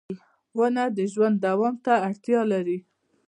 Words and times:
•ونه 0.57 0.83
د 0.97 0.99
ژوند 1.13 1.37
دوام 1.45 1.75
ته 1.85 1.93
اړتیا 2.07 2.41
لري. 2.51 2.77